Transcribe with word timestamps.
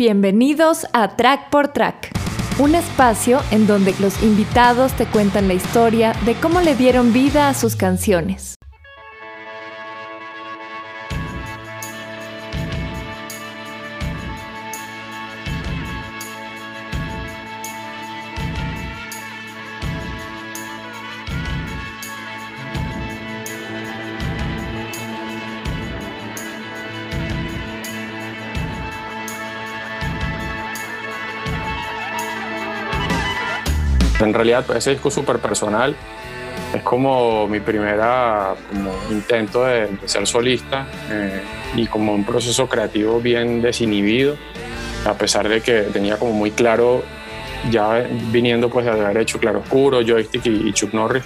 Bienvenidos 0.00 0.86
a 0.94 1.14
Track 1.14 1.50
por 1.50 1.74
Track, 1.74 2.10
un 2.58 2.74
espacio 2.74 3.38
en 3.50 3.66
donde 3.66 3.94
los 4.00 4.22
invitados 4.22 4.94
te 4.94 5.04
cuentan 5.04 5.46
la 5.46 5.52
historia 5.52 6.14
de 6.24 6.36
cómo 6.36 6.62
le 6.62 6.74
dieron 6.74 7.12
vida 7.12 7.50
a 7.50 7.54
sus 7.54 7.76
canciones. 7.76 8.59
En 34.20 34.34
realidad, 34.34 34.64
ese 34.76 34.90
disco 34.90 35.10
súper 35.10 35.38
personal 35.38 35.96
es 36.74 36.82
como 36.82 37.48
mi 37.48 37.60
primera 37.60 38.54
intento 39.10 39.64
de, 39.64 39.88
ser 40.04 40.26
solista 40.26 40.86
eh, 41.10 41.40
y 41.74 41.86
como 41.86 42.14
un 42.14 42.24
proceso 42.24 42.68
creativo 42.68 43.20
bien 43.20 43.62
desinhibido, 43.62 44.36
a 45.06 45.14
pesar 45.14 45.48
de 45.48 45.60
que 45.60 45.82
tenía 45.92 46.16
como 46.16 46.32
muy 46.32 46.50
claro, 46.50 47.02
ya 47.70 48.06
viniendo 48.30 48.68
pues 48.70 48.84
de 48.84 48.92
haber 48.92 49.18
hecho 49.18 49.38
Claro 49.38 49.60
Oscuro, 49.60 50.00
Joystick 50.06 50.46
y, 50.46 50.72
Chuck 50.72 50.92
Norris, 50.92 51.24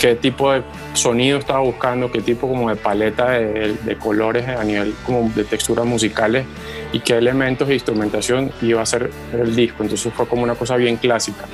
qué 0.00 0.14
tipo 0.14 0.52
de 0.52 0.62
sonido 0.94 1.38
estaba 1.38 1.60
buscando, 1.60 2.10
qué 2.10 2.20
tipo 2.20 2.48
como 2.48 2.70
de 2.70 2.76
paleta 2.76 3.30
de, 3.30 3.74
de, 3.74 3.96
colores 3.96 4.48
a 4.48 4.64
nivel 4.64 4.94
como 5.04 5.28
de 5.30 5.44
texturas 5.44 5.84
musicales 5.84 6.46
y 6.92 7.00
qué 7.00 7.18
elementos 7.18 7.68
de 7.68 7.74
instrumentación 7.74 8.52
iba 8.62 8.80
a 8.80 8.86
ser 8.86 9.10
el 9.32 9.54
disco. 9.54 9.82
Entonces 9.82 10.12
fue 10.12 10.26
como 10.26 10.44
una 10.44 10.54
cosa 10.54 10.76
bien 10.76 10.96
clásica. 10.96 11.44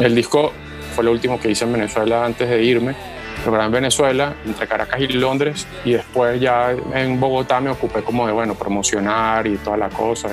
El 0.00 0.14
disco 0.14 0.52
fue 0.94 1.04
lo 1.04 1.12
último 1.12 1.40
que 1.40 1.50
hice 1.50 1.64
en 1.64 1.72
Venezuela 1.72 2.24
antes 2.24 2.48
de 2.48 2.62
irme. 2.62 2.94
Lo 3.46 3.62
en 3.62 3.70
Venezuela, 3.70 4.34
entre 4.44 4.66
Caracas 4.66 5.00
y 5.00 5.08
Londres, 5.08 5.66
y 5.84 5.92
después 5.92 6.40
ya 6.40 6.72
en 6.94 7.18
Bogotá 7.20 7.60
me 7.60 7.70
ocupé 7.70 8.02
como 8.02 8.26
de, 8.26 8.32
bueno, 8.32 8.54
promocionar 8.54 9.46
y 9.46 9.56
toda 9.56 9.76
la 9.76 9.88
cosa. 9.88 10.30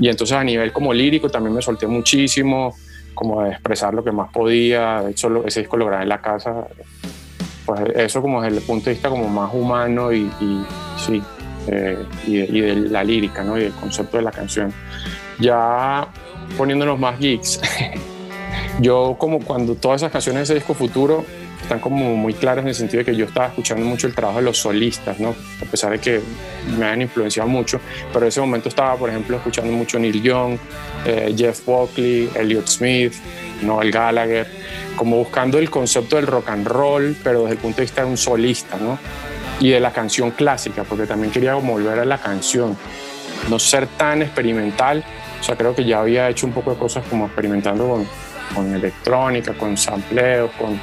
Y, 0.00 0.08
entonces 0.08 0.36
a 0.36 0.42
nivel 0.42 0.72
como 0.72 0.92
lírico 0.92 1.28
también 1.28 1.54
me 1.54 1.62
solté 1.62 1.86
muchísimo, 1.86 2.74
como 3.14 3.42
de 3.42 3.50
expresar 3.50 3.94
lo 3.94 4.02
que 4.02 4.10
más 4.10 4.30
podía. 4.32 5.02
De 5.02 5.12
hecho, 5.12 5.44
ese 5.46 5.60
disco 5.60 5.76
lo 5.76 5.86
grabé 5.86 6.02
en 6.04 6.08
la 6.08 6.20
casa. 6.20 6.66
Pues 7.66 7.80
eso 7.94 8.20
como 8.22 8.42
desde 8.42 8.58
el 8.58 8.62
punto 8.64 8.86
de 8.86 8.92
vista 8.92 9.08
como 9.08 9.28
más 9.28 9.52
humano 9.54 10.12
y, 10.12 10.30
y 10.40 10.64
sí, 10.96 11.22
eh, 11.66 12.04
y, 12.26 12.60
de, 12.60 12.74
la 12.76 13.04
lírica 13.04 13.42
¿no? 13.42 13.56
y 13.56 13.62
del 13.62 13.72
concepto 13.72 14.16
de 14.16 14.22
la 14.22 14.32
canción. 14.32 14.72
Ya 15.38 16.08
poniéndonos 16.56 16.98
más 16.98 17.18
geeks, 17.18 17.60
yo 18.80 19.16
como 19.18 19.40
cuando 19.40 19.74
todas 19.74 20.02
esas 20.02 20.12
canciones 20.12 20.40
de 20.40 20.44
ese 20.44 20.54
disco 20.54 20.74
futuro 20.74 21.24
están 21.64 21.80
como 21.80 22.14
muy 22.14 22.34
claras 22.34 22.62
en 22.62 22.68
el 22.68 22.74
sentido 22.74 22.98
de 22.98 23.04
que 23.06 23.16
yo 23.16 23.24
estaba 23.24 23.46
escuchando 23.48 23.84
mucho 23.84 24.06
el 24.06 24.14
trabajo 24.14 24.38
de 24.38 24.44
los 24.44 24.58
solistas, 24.58 25.18
¿no? 25.18 25.30
a 25.30 25.70
pesar 25.70 25.92
de 25.92 25.98
que 25.98 26.20
me 26.78 26.84
han 26.86 27.00
influenciado 27.02 27.48
mucho, 27.48 27.80
pero 28.12 28.26
en 28.26 28.28
ese 28.28 28.40
momento 28.40 28.68
estaba, 28.68 28.96
por 28.96 29.08
ejemplo, 29.08 29.36
escuchando 29.38 29.72
mucho 29.72 29.98
Neil 29.98 30.22
Young, 30.22 30.58
eh, 31.06 31.34
Jeff 31.36 31.64
Buckley, 31.64 32.28
Elliott 32.34 32.68
Smith, 32.68 33.14
Noel 33.62 33.90
Gallagher, 33.90 34.46
como 34.96 35.16
buscando 35.16 35.58
el 35.58 35.70
concepto 35.70 36.16
del 36.16 36.26
rock 36.26 36.50
and 36.50 36.66
roll, 36.66 37.16
pero 37.24 37.42
desde 37.42 37.54
el 37.54 37.58
punto 37.58 37.76
de 37.78 37.82
vista 37.82 38.04
de 38.04 38.10
un 38.10 38.16
solista, 38.16 38.76
¿no? 38.76 38.98
Y 39.60 39.70
de 39.70 39.80
la 39.80 39.92
canción 39.92 40.30
clásica, 40.30 40.84
porque 40.84 41.06
también 41.06 41.32
quería 41.32 41.54
volver 41.54 41.98
a 41.98 42.04
la 42.04 42.18
canción, 42.18 42.76
no 43.48 43.58
ser 43.58 43.86
tan 43.86 44.22
experimental. 44.22 45.04
O 45.40 45.42
sea, 45.42 45.56
creo 45.56 45.74
que 45.74 45.84
ya 45.84 46.00
había 46.00 46.28
hecho 46.28 46.46
un 46.46 46.52
poco 46.52 46.70
de 46.72 46.78
cosas 46.78 47.04
como 47.08 47.26
experimentando 47.26 47.88
con, 47.88 48.06
con 48.54 48.74
electrónica, 48.74 49.52
con 49.52 49.76
sampleos, 49.76 50.50
con, 50.52 50.80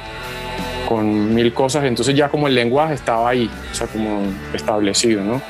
con 0.88 1.34
mil 1.34 1.52
cosas. 1.52 1.84
Entonces 1.84 2.14
ya 2.14 2.28
como 2.28 2.46
el 2.48 2.54
lenguaje 2.54 2.94
estaba 2.94 3.28
ahí, 3.28 3.50
o 3.70 3.74
sea, 3.74 3.86
como 3.86 4.22
establecido, 4.52 5.22
¿no? 5.22 5.42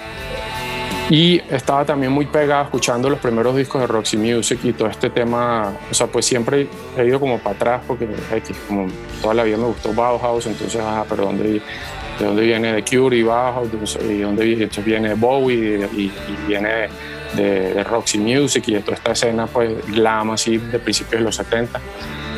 Y 1.10 1.42
estaba 1.50 1.84
también 1.84 2.10
muy 2.12 2.26
pegado 2.26 2.64
escuchando 2.64 3.10
los 3.10 3.18
primeros 3.18 3.54
discos 3.54 3.82
de 3.82 3.86
Roxy 3.86 4.16
Music 4.16 4.60
y 4.62 4.72
todo 4.72 4.88
este 4.88 5.10
tema, 5.10 5.74
o 5.90 5.94
sea, 5.94 6.06
pues 6.06 6.24
siempre 6.24 6.68
he 6.96 7.04
ido 7.04 7.20
como 7.20 7.38
para 7.38 7.56
atrás 7.56 7.82
porque 7.86 8.08
como 8.66 8.88
toda 9.20 9.34
la 9.34 9.42
vida 9.42 9.58
me 9.58 9.66
gustó 9.66 9.92
Bauhaus, 9.92 10.46
entonces, 10.46 10.80
ah, 10.82 11.04
pero 11.06 11.24
¿dónde, 11.24 11.60
de 12.18 12.24
dónde 12.24 12.42
viene 12.42 12.82
The 12.82 12.96
Cure 12.96 13.16
y 13.16 13.22
Bauhaus, 13.22 13.98
y 14.08 14.18
dónde 14.18 14.68
viene 14.84 15.14
Bowie 15.14 15.88
y, 15.96 16.12
viene 16.46 16.88
de, 17.34 17.84
Roxy 17.84 18.18
Music 18.18 18.64
y 18.68 18.74
de 18.74 18.80
toda 18.80 18.96
esta 18.96 19.12
escena 19.12 19.46
pues 19.46 19.70
glam 19.88 20.30
así 20.30 20.58
de 20.58 20.78
principios 20.78 21.20
de 21.20 21.24
los 21.24 21.36
70. 21.36 21.80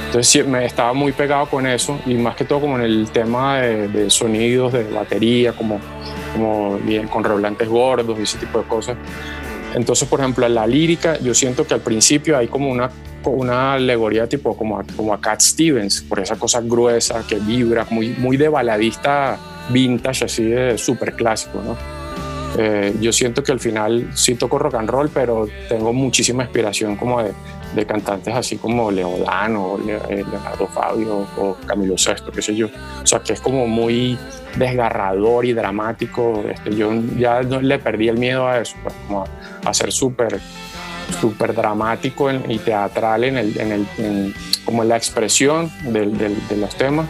Entonces 0.06 0.46
me 0.46 0.64
estaba 0.64 0.92
muy 0.92 1.12
pegado 1.12 1.46
con 1.46 1.66
eso 1.66 1.98
y 2.06 2.14
más 2.14 2.36
que 2.36 2.44
todo 2.44 2.60
como 2.60 2.76
en 2.76 2.84
el 2.84 3.10
tema 3.10 3.60
de, 3.60 4.10
sonidos, 4.10 4.72
de 4.72 4.84
batería, 4.84 5.52
como, 5.52 5.80
como 6.32 6.78
bien 6.78 7.08
con 7.08 7.24
reblantes 7.24 7.68
gordos 7.68 8.18
y 8.20 8.22
ese 8.22 8.38
tipo 8.38 8.58
de 8.58 8.64
cosas. 8.64 8.96
Entonces, 9.74 10.08
por 10.08 10.20
ejemplo, 10.20 10.46
en 10.46 10.54
la 10.54 10.68
lírica, 10.68 11.18
yo 11.18 11.34
siento 11.34 11.66
que 11.66 11.74
al 11.74 11.80
principio 11.80 12.38
hay 12.38 12.46
como 12.46 12.70
una, 12.70 12.90
una 13.24 13.74
alegoría 13.74 14.28
tipo 14.28 14.56
como 14.56 14.78
a, 14.78 14.84
como 14.96 15.12
a 15.12 15.20
Cat 15.20 15.40
Stevens, 15.40 16.00
por 16.02 16.20
esa 16.20 16.36
cosa 16.36 16.60
gruesa 16.60 17.24
que 17.26 17.40
vibra, 17.40 17.84
muy, 17.90 18.10
muy 18.10 18.36
de 18.36 18.48
baladista 18.48 19.36
vintage, 19.70 20.24
así 20.24 20.44
de 20.44 20.78
súper 20.78 21.14
clásico, 21.14 21.62
¿no? 21.62 21.76
Eh, 22.56 22.94
yo 23.00 23.12
siento 23.12 23.42
que 23.42 23.50
al 23.50 23.58
final 23.58 24.10
sí 24.14 24.36
toco 24.36 24.58
rock 24.58 24.74
and 24.74 24.88
roll, 24.88 25.10
pero 25.12 25.48
tengo 25.68 25.92
muchísima 25.92 26.44
inspiración 26.44 26.96
como 26.96 27.22
de, 27.22 27.32
de 27.74 27.86
cantantes 27.86 28.34
así 28.34 28.58
como 28.58 28.90
Leodano, 28.92 29.78
eh, 29.88 30.24
Leonardo 30.30 30.68
Fabio 30.68 31.26
o 31.36 31.56
Camilo 31.66 31.98
Sesto, 31.98 32.30
qué 32.30 32.42
sé 32.42 32.54
yo. 32.54 32.68
O 33.02 33.06
sea, 33.06 33.20
que 33.20 33.32
es 33.32 33.40
como 33.40 33.66
muy 33.66 34.16
desgarrador 34.56 35.44
y 35.44 35.52
dramático. 35.52 36.44
Este, 36.48 36.76
yo 36.76 36.92
ya 37.18 37.42
le 37.42 37.78
perdí 37.80 38.08
el 38.08 38.18
miedo 38.18 38.46
a 38.46 38.60
eso, 38.60 38.76
pues, 38.82 38.94
a, 39.64 39.74
ser 39.74 39.90
súper 39.90 40.38
súper 41.20 41.54
dramático 41.54 42.30
y 42.30 42.58
teatral 42.58 43.24
en, 43.24 43.36
el, 43.36 43.60
en, 43.60 43.72
el, 43.72 44.34
como 44.64 44.84
la 44.84 44.96
expresión 44.96 45.70
de 45.92 46.56
los 46.56 46.74
temas 46.76 47.06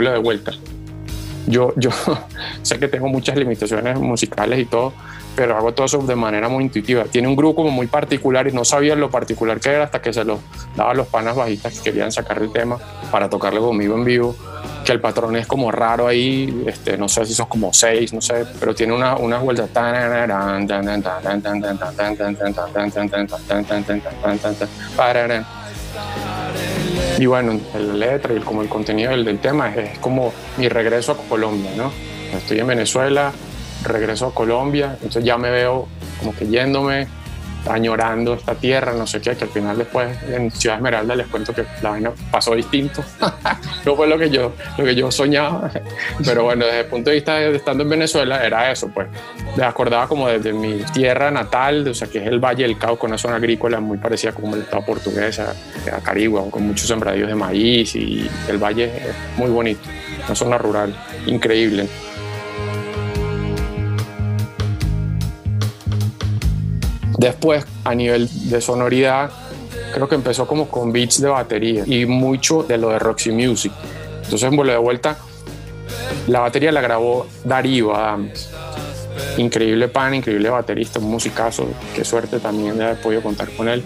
vuelo 0.00 0.12
de 0.12 0.18
vuelta. 0.18 0.52
Yo, 1.46 1.74
yo 1.76 1.90
sé 2.62 2.78
que 2.78 2.88
tengo 2.88 3.08
muchas 3.08 3.36
limitaciones 3.36 3.98
musicales 3.98 4.58
y 4.58 4.64
todo, 4.64 4.94
pero 5.36 5.56
hago 5.56 5.72
todo 5.72 5.86
eso 5.86 5.98
de 5.98 6.16
manera 6.16 6.48
muy 6.48 6.64
intuitiva. 6.64 7.04
Tiene 7.04 7.28
un 7.28 7.36
grupo 7.36 7.56
como 7.56 7.70
muy 7.70 7.86
particular 7.86 8.48
y 8.48 8.52
no 8.52 8.64
sabía 8.64 8.94
lo 8.94 9.10
particular 9.10 9.60
que 9.60 9.70
era 9.70 9.84
hasta 9.84 10.00
que 10.00 10.12
se 10.12 10.24
lo 10.24 10.38
daba 10.74 10.92
a 10.92 10.94
los 10.94 11.06
panas 11.08 11.36
bajistas 11.36 11.78
que 11.78 11.90
querían 11.90 12.12
sacar 12.12 12.38
el 12.42 12.50
tema 12.50 12.78
para 13.10 13.28
tocarlo 13.28 13.60
conmigo 13.60 13.94
en 13.94 14.04
vivo, 14.04 14.34
que 14.86 14.92
el 14.92 15.00
patrón 15.00 15.36
es 15.36 15.46
como 15.46 15.70
raro 15.70 16.06
ahí, 16.06 16.64
este, 16.66 16.96
no 16.96 17.08
sé 17.08 17.26
si 17.26 17.34
son 17.34 17.46
como 17.46 17.74
seis, 17.74 18.14
no 18.14 18.22
sé, 18.22 18.46
pero 18.58 18.74
tiene 18.74 18.94
una, 18.94 19.16
unas 19.16 19.42
vueltas. 19.42 19.68
Y 27.20 27.26
bueno, 27.26 27.60
la 27.74 27.92
letra 27.92 28.32
y 28.32 28.40
como 28.40 28.62
el 28.62 28.70
contenido 28.70 29.10
del, 29.10 29.26
del 29.26 29.38
tema 29.40 29.68
es, 29.74 29.90
es, 29.90 29.98
como 29.98 30.32
mi 30.56 30.70
regreso 30.70 31.12
a 31.12 31.16
Colombia, 31.28 31.70
¿no? 31.76 31.92
Estoy 32.34 32.60
en 32.60 32.66
Venezuela, 32.66 33.30
regreso 33.84 34.28
a 34.28 34.34
Colombia, 34.34 34.92
entonces 34.94 35.22
ya 35.22 35.36
me 35.36 35.50
veo 35.50 35.86
como 36.18 36.34
que 36.34 36.46
yéndome, 36.46 37.08
añorando 37.68 38.34
esta 38.34 38.54
tierra, 38.54 38.92
no 38.92 39.06
sé 39.06 39.20
qué, 39.20 39.36
que 39.36 39.44
al 39.44 39.50
final 39.50 39.78
después 39.78 40.08
en 40.28 40.50
Ciudad 40.50 40.76
Esmeralda 40.76 41.14
les 41.14 41.26
cuento 41.26 41.54
que 41.54 41.64
la 41.82 41.90
vaina 41.90 42.12
pasó 42.30 42.54
distinto. 42.54 43.04
no 43.84 43.96
fue 43.96 44.06
lo 44.06 44.18
que 44.18 44.30
yo, 44.30 44.52
lo 44.78 44.84
que 44.84 44.94
yo 44.94 45.10
soñaba, 45.10 45.70
pero 46.24 46.44
bueno, 46.44 46.66
desde 46.66 46.80
el 46.80 46.86
punto 46.86 47.10
de 47.10 47.16
vista 47.16 47.36
de 47.36 47.56
estando 47.56 47.82
en 47.82 47.90
Venezuela 47.90 48.44
era 48.44 48.70
eso, 48.70 48.88
pues. 48.88 49.08
Me 49.56 49.64
acordaba 49.64 50.06
como 50.06 50.28
desde 50.28 50.52
mi 50.52 50.82
tierra 50.92 51.30
natal, 51.30 51.86
o 51.88 51.94
sea, 51.94 52.08
que 52.08 52.18
es 52.18 52.26
el 52.26 52.38
Valle 52.38 52.62
del 52.62 52.78
Cauca, 52.78 53.06
una 53.06 53.18
zona 53.18 53.36
agrícola 53.36 53.80
muy 53.80 53.98
parecida 53.98 54.32
como 54.32 54.54
el 54.54 54.62
estado 54.62 54.84
portugués, 54.84 55.38
a, 55.40 55.54
a 55.92 56.00
Carigua, 56.00 56.48
con 56.50 56.66
muchos 56.66 56.86
sembradíos 56.86 57.28
de 57.28 57.34
maíz 57.34 57.94
y 57.94 58.28
el 58.48 58.58
valle 58.58 58.84
es 58.84 59.38
muy 59.38 59.50
bonito, 59.50 59.80
una 60.26 60.34
zona 60.34 60.58
rural 60.58 60.94
increíble. 61.26 61.88
Después, 67.20 67.66
a 67.84 67.94
nivel 67.94 68.30
de 68.48 68.62
sonoridad, 68.62 69.30
creo 69.92 70.08
que 70.08 70.14
empezó 70.14 70.46
como 70.46 70.68
con 70.68 70.90
beats 70.90 71.20
de 71.20 71.28
batería 71.28 71.84
y 71.86 72.06
mucho 72.06 72.62
de 72.62 72.78
lo 72.78 72.88
de 72.88 72.98
Roxy 72.98 73.30
Music. 73.30 73.70
Entonces, 74.24 74.44
en 74.44 74.56
vuelo 74.56 74.72
de 74.72 74.78
vuelta, 74.78 75.18
la 76.28 76.40
batería 76.40 76.72
la 76.72 76.80
grabó 76.80 77.26
Darío 77.44 77.94
Adams. 77.94 78.48
Increíble 79.36 79.88
pan, 79.88 80.14
increíble 80.14 80.48
baterista, 80.48 80.98
un 80.98 81.10
musicazo. 81.10 81.68
Qué 81.94 82.06
suerte 82.06 82.40
también 82.40 82.78
de 82.78 82.84
haber 82.84 83.02
podido 83.02 83.22
contar 83.22 83.50
con 83.50 83.68
él. 83.68 83.84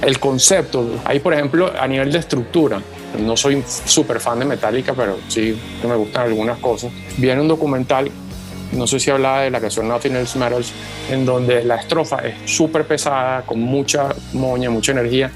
El 0.00 0.20
concepto, 0.20 1.00
ahí 1.04 1.18
por 1.18 1.34
ejemplo, 1.34 1.72
a 1.76 1.88
nivel 1.88 2.12
de 2.12 2.20
estructura, 2.20 2.80
no 3.18 3.36
soy 3.36 3.60
súper 3.66 4.20
fan 4.20 4.38
de 4.38 4.44
Metallica, 4.44 4.94
pero 4.94 5.18
sí 5.26 5.60
me 5.82 5.96
gustan 5.96 6.28
algunas 6.28 6.60
cosas. 6.60 6.92
Viene 7.16 7.40
un 7.40 7.48
documental 7.48 8.08
no 8.72 8.86
sé 8.86 9.00
si 9.00 9.10
hablaba 9.10 9.42
de 9.42 9.50
la 9.50 9.60
canción 9.60 9.88
Nothing 9.88 10.16
Else 10.16 10.38
Matters, 10.38 10.72
en 11.10 11.24
donde 11.24 11.64
la 11.64 11.76
estrofa 11.76 12.18
es 12.18 12.50
súper 12.50 12.84
pesada, 12.84 13.42
con 13.42 13.60
mucha 13.60 14.08
moña, 14.32 14.70
mucha 14.70 14.92
energía, 14.92 15.30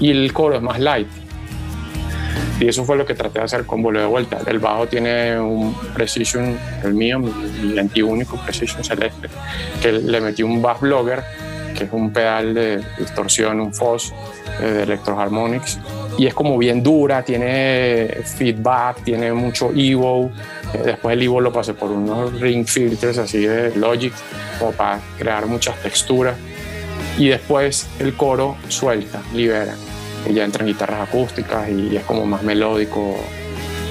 y 0.00 0.10
el 0.10 0.32
coro 0.32 0.56
es 0.56 0.62
más 0.62 0.78
light. 0.78 1.08
Y 2.60 2.68
eso 2.68 2.84
fue 2.84 2.96
lo 2.96 3.04
que 3.04 3.14
traté 3.14 3.40
de 3.40 3.46
hacer 3.46 3.66
con 3.66 3.82
Vuelo 3.82 4.00
de 4.00 4.06
Vuelta. 4.06 4.38
El 4.46 4.58
bajo 4.58 4.86
tiene 4.86 5.38
un 5.40 5.74
Precision, 5.92 6.56
el 6.84 6.94
mío, 6.94 7.18
mi, 7.18 7.78
antiúnico 7.78 8.36
Precision 8.44 8.84
Celeste, 8.84 9.28
que 9.82 9.92
le 9.92 10.20
metí 10.20 10.42
un 10.42 10.62
bass 10.62 10.80
blogger, 10.80 11.22
que 11.76 11.84
es 11.84 11.92
un 11.92 12.12
pedal 12.12 12.54
de 12.54 12.82
distorsión, 12.98 13.60
un 13.60 13.74
fuzz 13.74 14.12
eh, 14.60 14.66
de 14.66 14.82
Electro 14.84 15.18
Harmonics, 15.18 15.80
y 16.16 16.26
es 16.26 16.34
como 16.34 16.56
bien 16.58 16.82
dura, 16.82 17.24
tiene 17.24 18.22
feedback, 18.24 19.02
tiene 19.02 19.32
mucho 19.32 19.72
Evo. 19.74 20.30
Eh, 20.72 20.82
después 20.84 21.14
el 21.14 21.22
Evo 21.22 21.40
lo 21.40 21.52
pasé 21.52 21.74
por 21.74 21.90
unos 21.90 22.40
ring 22.40 22.66
filters 22.66 23.18
así 23.18 23.46
de 23.46 23.74
Logic, 23.76 24.12
como 24.58 24.72
para 24.72 25.00
crear 25.18 25.46
muchas 25.46 25.76
texturas. 25.82 26.36
Y 27.18 27.28
después 27.28 27.88
el 27.98 28.16
coro 28.16 28.56
suelta, 28.68 29.22
libera. 29.34 29.74
Y 30.28 30.34
ya 30.34 30.44
entran 30.44 30.66
guitarras 30.66 31.08
acústicas 31.08 31.68
y 31.68 31.96
es 31.96 32.04
como 32.04 32.26
más 32.26 32.42
melódico. 32.42 33.16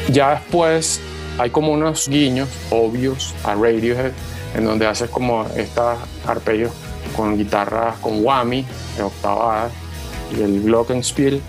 Ya 0.09 0.31
después 0.31 1.01
hay 1.37 1.49
como 1.49 1.71
unos 1.71 2.07
guiños 2.07 2.49
obvios 2.69 3.33
a 3.43 3.55
Radiohead, 3.55 4.11
en 4.55 4.65
donde 4.65 4.87
haces 4.87 5.09
como 5.09 5.45
estos 5.55 5.97
arpegios 6.25 6.71
con 7.15 7.37
guitarras 7.37 7.97
con 7.99 8.23
whammy, 8.23 8.65
octavadas, 9.01 9.71
y 10.35 10.41
el 10.41 10.63
glockenspiel 10.63 11.41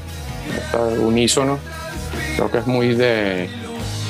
unísono. 1.00 1.58
Creo 2.36 2.50
que 2.50 2.58
es 2.58 2.66
muy 2.66 2.94
de, 2.94 3.48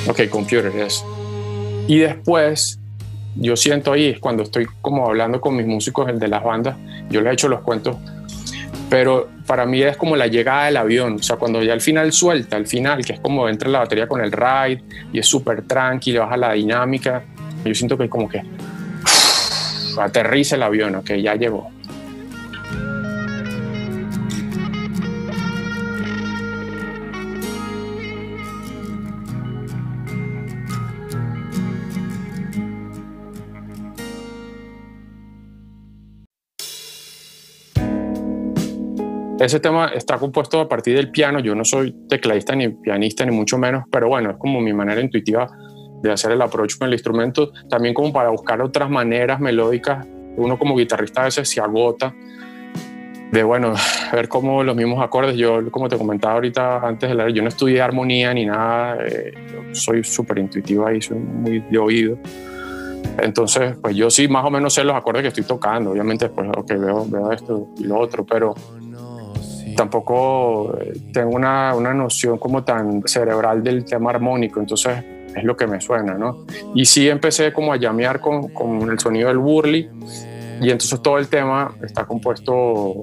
ok, 0.09 0.29
computer 0.31 0.73
es. 0.77 1.05
Y 1.87 1.99
después, 1.99 2.79
yo 3.37 3.57
siento 3.57 3.93
ahí, 3.93 4.15
cuando 4.15 4.43
estoy 4.43 4.67
como 4.81 5.07
hablando 5.07 5.41
con 5.41 5.57
mis 5.57 5.67
músicos, 5.67 6.09
el 6.09 6.19
de 6.19 6.29
las 6.29 6.43
bandas, 6.43 6.77
yo 7.11 7.21
les 7.21 7.31
he 7.31 7.35
hecho 7.35 7.49
los 7.49 7.61
cuentos, 7.61 7.97
pero 8.89 9.29
para 9.47 9.67
mí 9.67 9.83
es 9.83 9.97
como 9.97 10.17
la 10.17 10.27
llegada 10.27 10.67
del 10.67 10.77
avión, 10.77 11.17
o 11.17 11.23
sea, 11.23 11.37
cuando 11.37 11.63
ya 11.63 11.73
al 11.73 11.81
final 11.81 12.13
suelta, 12.13 12.57
al 12.57 12.67
final, 12.67 13.05
que 13.05 13.15
es 13.15 13.21
como 13.21 13.49
entra 13.49 13.69
la 13.69 13.81
batería 13.81 14.07
con 14.07 14.23
el 14.23 14.33
ride 14.33 14.83
y 15.13 15.19
es 15.19 15.27
súper 15.27 15.63
tranquilo, 15.63 16.21
baja 16.21 16.37
la 16.37 16.53
dinámica, 16.53 17.25
yo 17.65 17.75
siento 17.75 17.99
que 17.99 18.09
como 18.09 18.29
que 18.29 18.43
aterriza 20.01 20.57
el 20.57 20.63
avión, 20.63 20.95
ok, 20.97 21.13
ya 21.15 21.35
llegó. 21.35 21.71
Ese 39.45 39.61
tema 39.61 39.89
está 39.89 40.17
compuesto 40.17 40.59
a 40.59 40.67
partir 40.67 40.97
del 40.97 41.11
piano. 41.11 41.39
Yo 41.39 41.55
no 41.55 41.67
soy 41.67 41.95
tecladista 42.09 42.57
ni 42.57 42.71
pianista, 42.71 43.27
ni 43.27 43.37
mucho 43.37 43.59
menos, 43.59 43.85
pero 43.91 44.09
bueno, 44.09 44.31
es 44.31 44.37
como 44.39 44.59
mi 44.59 44.73
manera 44.73 45.03
intuitiva 45.03 45.47
de 46.03 46.11
hacer 46.11 46.33
el 46.33 46.41
approach 46.41 46.79
con 46.79 46.89
el 46.89 46.95
instrumento. 46.95 47.53
También 47.69 47.93
como 47.93 48.11
para 48.11 48.31
buscar 48.31 48.63
otras 48.63 48.89
maneras 48.89 49.41
melódicas. 49.41 50.07
Uno 50.39 50.59
como 50.59 50.75
guitarrista 50.75 51.21
a 51.21 51.25
veces 51.25 51.47
se 51.47 51.61
agota 51.61 52.15
de, 53.33 53.43
bueno, 53.43 53.75
ver 54.15 54.29
cómo 54.29 54.65
los 54.65 54.75
mismos 54.75 55.05
acordes. 55.05 55.37
Yo, 55.37 55.71
como 55.71 55.91
te 55.91 55.99
comentaba 55.99 56.37
ahorita 56.37 56.79
antes 56.79 57.11
de 57.11 57.15
la, 57.15 57.29
yo 57.29 57.43
no 57.43 57.49
estudié 57.49 57.83
armonía 57.83 58.33
ni 58.33 58.47
nada. 58.47 58.97
Eh, 59.05 59.35
soy 59.73 60.05
súper 60.05 60.39
intuitivo 60.39 60.87
ahí, 60.87 61.03
soy 61.03 61.19
muy 61.19 61.61
de 61.61 61.77
oído. 61.77 62.19
Entonces, 63.19 63.77
pues 63.77 63.95
yo 63.95 64.09
sí 64.09 64.27
más 64.27 64.47
o 64.47 64.51
menos 64.51 64.73
sé 64.73 64.85
los 64.85 64.97
acordes 64.97 65.21
que 65.21 65.29
estoy 65.29 65.45
tocando. 65.45 65.91
Obviamente, 65.91 66.31
pues, 66.31 66.49
ok, 66.57 66.69
veo, 66.79 67.05
veo 67.07 67.31
esto 67.31 67.69
y 67.77 67.85
lo 67.85 67.99
otro, 67.99 68.25
pero 68.25 68.55
tampoco 69.75 70.77
eh, 70.81 70.93
tengo 71.13 71.35
una, 71.35 71.75
una, 71.75 71.95
noción 71.95 72.39
como 72.39 72.65
tan 72.65 73.03
cerebral 73.07 73.63
del 73.63 73.85
tema 73.85 74.11
armónico, 74.11 74.61
entonces 74.61 75.05
es 75.35 75.45
lo 75.45 75.57
que 75.57 75.67
me 75.67 75.81
suena, 75.81 76.15
¿no? 76.15 76.47
Y 76.75 76.85
sí 76.85 77.09
empecé 77.09 77.53
como 77.53 77.73
a 77.73 77.77
llamear 77.77 78.21
con, 78.21 78.49
con 78.49 78.91
el 78.91 78.99
sonido 78.99 79.29
del 79.29 79.39
burly 79.39 79.89
y 80.61 80.71
entonces 80.71 81.01
todo 81.03 81.19
el 81.19 81.29
tema 81.29 81.75
está 81.83 82.05
compuesto, 82.05 82.95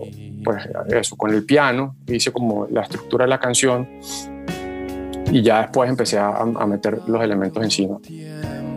pues 0.43 0.67
eso, 0.89 1.15
con 1.15 1.33
el 1.33 1.45
piano, 1.45 1.95
hice 2.07 2.31
como 2.31 2.67
la 2.69 2.81
estructura 2.81 3.25
de 3.25 3.29
la 3.29 3.39
canción 3.39 3.87
y 5.31 5.41
ya 5.41 5.61
después 5.61 5.89
empecé 5.89 6.17
a, 6.17 6.29
a 6.37 6.65
meter 6.65 6.99
los 7.07 7.21
elementos 7.21 7.63
encima 7.63 7.97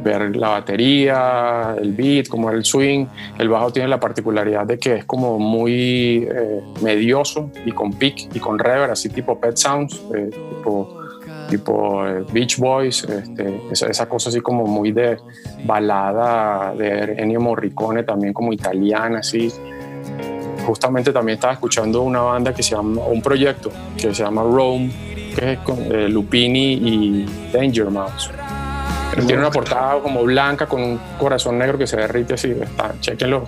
ver 0.04 0.36
la 0.36 0.50
batería, 0.50 1.74
el 1.80 1.92
beat, 1.92 2.28
como 2.28 2.50
el 2.50 2.64
swing. 2.64 3.06
El 3.38 3.48
bajo 3.48 3.72
tiene 3.72 3.88
la 3.88 3.98
particularidad 3.98 4.66
de 4.66 4.78
que 4.78 4.96
es 4.96 5.04
como 5.06 5.38
muy 5.38 6.28
eh, 6.30 6.60
medioso 6.82 7.50
y 7.64 7.72
con 7.72 7.94
pick 7.94 8.28
y 8.34 8.38
con 8.38 8.58
reverb, 8.58 8.92
así 8.92 9.08
tipo 9.08 9.40
Pet 9.40 9.56
Sounds, 9.56 10.00
eh, 10.14 10.30
tipo, 10.30 11.00
tipo 11.48 12.06
eh, 12.06 12.24
Beach 12.32 12.58
Boys, 12.58 13.04
este, 13.04 13.62
esa, 13.72 13.86
esa, 13.86 14.08
cosa 14.08 14.28
así 14.28 14.40
como 14.40 14.66
muy 14.66 14.92
de 14.92 15.16
balada 15.64 16.74
de 16.74 17.14
Ennio 17.16 17.40
Morricone, 17.40 18.04
también 18.04 18.32
como 18.32 18.52
italiana, 18.52 19.20
así. 19.20 19.50
Justamente 20.66 21.12
también 21.12 21.34
estaba 21.34 21.52
escuchando 21.54 22.00
una 22.02 22.22
banda 22.22 22.54
que 22.54 22.62
se 22.62 22.74
llama, 22.74 23.02
un 23.02 23.20
proyecto 23.20 23.70
que 23.96 24.14
se 24.14 24.22
llama 24.22 24.42
Rome, 24.42 24.90
que 25.36 25.52
es 25.52 25.58
con 25.58 25.76
Lupini 26.10 26.72
y 26.72 27.26
Danger 27.52 27.90
Mouse 27.90 28.30
tiene 29.26 29.38
una 29.38 29.50
portada 29.50 30.00
como 30.00 30.22
blanca 30.24 30.66
con 30.66 30.82
un 30.82 31.00
corazón 31.18 31.58
negro 31.58 31.78
que 31.78 31.86
se 31.86 31.96
derrite 31.96 32.34
así. 32.34 32.50
Está, 32.50 32.94
chequenlo. 33.00 33.44